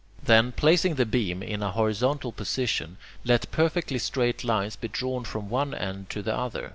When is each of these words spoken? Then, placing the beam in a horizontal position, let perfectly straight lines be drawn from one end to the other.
Then, 0.23 0.51
placing 0.51 0.95
the 0.95 1.05
beam 1.05 1.43
in 1.43 1.61
a 1.61 1.69
horizontal 1.73 2.31
position, 2.31 2.97
let 3.23 3.51
perfectly 3.51 3.99
straight 3.99 4.43
lines 4.43 4.75
be 4.75 4.87
drawn 4.87 5.25
from 5.25 5.47
one 5.47 5.75
end 5.75 6.09
to 6.09 6.23
the 6.23 6.35
other. 6.35 6.69